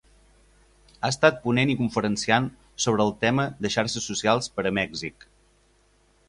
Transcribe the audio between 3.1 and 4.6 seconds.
tema de xarxes socials